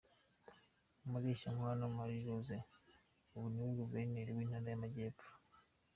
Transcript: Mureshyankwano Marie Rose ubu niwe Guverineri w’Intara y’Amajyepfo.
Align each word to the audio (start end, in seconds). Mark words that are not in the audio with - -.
Mureshyankwano 1.09 1.83
Marie 1.97 2.23
Rose 2.27 2.57
ubu 3.35 3.47
niwe 3.51 3.71
Guverineri 3.81 4.35
w’Intara 4.35 4.67
y’Amajyepfo. 4.71 5.27